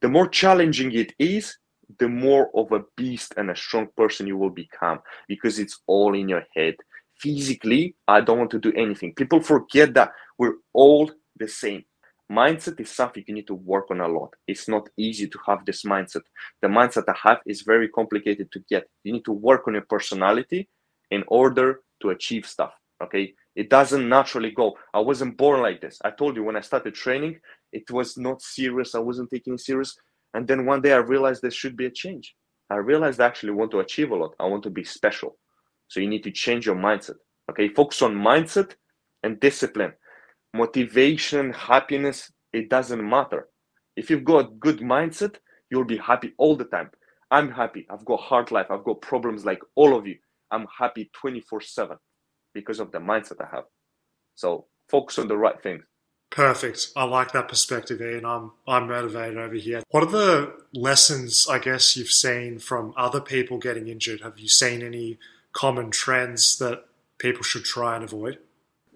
[0.01, 1.57] The more challenging it is,
[1.99, 6.15] the more of a beast and a strong person you will become because it's all
[6.15, 6.75] in your head.
[7.19, 9.13] Physically, I don't want to do anything.
[9.13, 11.83] People forget that we're all the same
[12.31, 14.33] mindset is something you need to work on a lot.
[14.47, 16.21] It's not easy to have this mindset.
[16.61, 18.87] The mindset I have is very complicated to get.
[19.03, 20.69] You need to work on your personality
[21.11, 22.73] in order to achieve stuff.
[23.01, 23.33] Okay.
[23.55, 24.77] It doesn't naturally go.
[24.93, 25.99] I wasn't born like this.
[26.03, 27.39] I told you when I started training,
[27.73, 28.95] it was not serious.
[28.95, 29.97] I wasn't taking it serious.
[30.33, 32.35] And then one day I realized there should be a change.
[32.69, 34.35] I realized I actually want to achieve a lot.
[34.39, 35.37] I want to be special.
[35.87, 37.15] So you need to change your mindset.
[37.49, 37.69] Okay.
[37.69, 38.75] Focus on mindset
[39.23, 39.93] and discipline
[40.53, 43.47] motivation, happiness, it doesn't matter.
[43.95, 45.35] If you've got good mindset,
[45.69, 46.89] you'll be happy all the time.
[47.31, 47.85] I'm happy.
[47.89, 48.67] I've got hard life.
[48.69, 50.15] I've got problems like all of you.
[50.51, 51.97] I'm happy 24 7
[52.53, 53.65] because of the mindset I have.
[54.35, 55.83] So focus on the right things.
[56.31, 56.89] Perfect.
[56.95, 58.25] I like that perspective, Ian.
[58.25, 59.81] I'm I'm motivated over here.
[59.89, 64.21] What are the lessons I guess you've seen from other people getting injured?
[64.21, 65.17] Have you seen any
[65.53, 66.85] common trends that
[67.17, 68.37] people should try and avoid?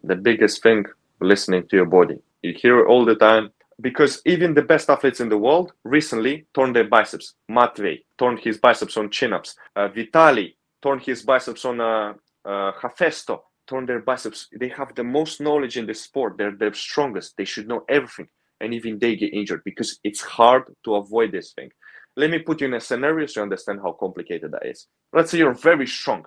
[0.03, 0.85] The biggest thing,
[1.23, 2.19] listening to your body.
[2.41, 3.49] You hear it all the time
[3.81, 7.35] because even the best athletes in the world recently torn their biceps.
[7.49, 9.55] Matvey torn his biceps on chin-ups.
[9.75, 12.13] Uh, Vitali torn his biceps on uh,
[12.45, 13.41] uh, Hafesto
[13.85, 14.47] their biceps.
[14.59, 16.37] They have the most knowledge in the sport.
[16.37, 17.35] They're the strongest.
[17.37, 18.27] They should know everything.
[18.61, 21.69] And even they get injured because it's hard to avoid this thing.
[22.15, 24.87] Let me put you in a scenario so you understand how complicated that is.
[25.11, 26.25] Let's say you're very strong.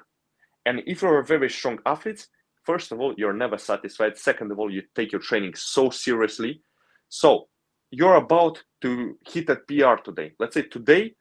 [0.67, 2.27] And if you're a very strong athlete,
[2.67, 4.19] first of all, you're never satisfied.
[4.19, 6.63] Second of all, you take your training so seriously.
[7.09, 7.49] So
[7.91, 10.33] you're about to hit a PR today.
[10.39, 11.15] Let's say today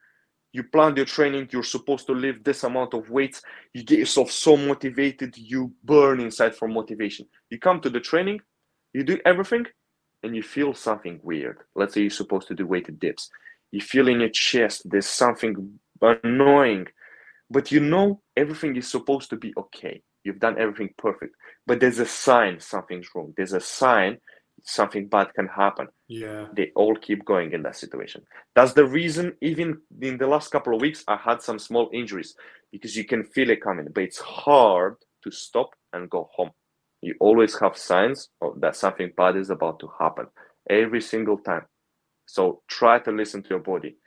[0.51, 3.41] you plan your training, you're supposed to lift this amount of weights,
[3.73, 7.27] you get yourself so motivated, you burn inside for motivation.
[7.49, 8.39] You come to the training,
[8.93, 9.65] you do everything,
[10.23, 11.57] and you feel something weird.
[11.75, 13.29] Let's say you're supposed to do weighted dips.
[13.71, 16.87] You feel in your chest there's something annoying,
[17.49, 20.01] but you know everything is supposed to be okay.
[20.26, 23.34] You've done everything perfect, but there's a sign something's wrong.
[23.38, 24.17] There's a sign
[24.63, 25.88] something bad can happen.
[26.07, 26.47] Yeah.
[26.55, 28.23] They all keep going in that situation.
[28.55, 32.36] That's the reason, even in the last couple of weeks, I had some small injuries
[32.71, 36.51] because you can feel it coming, but it's hard to stop and go home.
[37.01, 40.26] You always have signs of that something bad is about to happen
[40.69, 41.65] every single time.
[42.26, 43.97] So try to listen to your body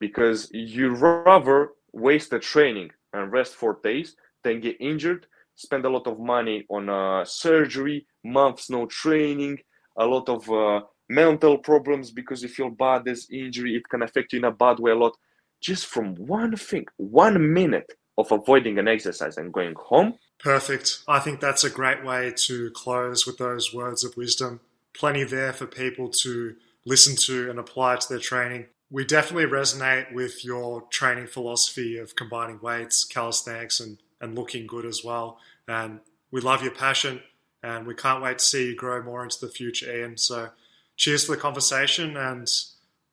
[0.00, 5.26] because you rather waste the training and rest for days than get injured,
[5.60, 9.58] spend a lot of money on uh, surgery, months no training,
[9.96, 14.32] a lot of uh, mental problems because you feel bad, there's injury, it can affect
[14.32, 15.16] you in a bad way a lot.
[15.60, 20.14] Just from one thing, one minute of avoiding an exercise and going home.
[20.38, 21.00] Perfect.
[21.06, 24.60] I think that's a great way to close with those words of wisdom.
[24.94, 26.56] Plenty there for people to
[26.86, 28.66] listen to and apply to their training.
[28.90, 34.86] We definitely resonate with your training philosophy of combining weights, calisthenics, and, and looking good
[34.86, 35.38] as well.
[35.70, 36.00] And
[36.32, 37.22] we love your passion
[37.62, 40.16] and we can't wait to see you grow more into the future, Ian.
[40.16, 40.50] So,
[40.96, 42.50] cheers for the conversation, and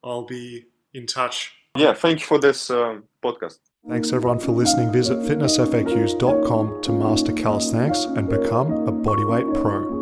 [0.03, 1.53] I'll be in touch.
[1.75, 3.59] Yeah, thank you for this um, podcast.
[3.87, 4.91] Thanks everyone for listening.
[4.91, 9.96] Visit fitnessfaqs.com to master calisthenics and become a bodyweight pro.